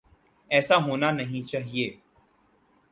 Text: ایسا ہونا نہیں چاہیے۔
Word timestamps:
ایسا 0.51 0.75
ہونا 0.85 1.11
نہیں 1.11 1.41
چاہیے۔ 1.47 1.87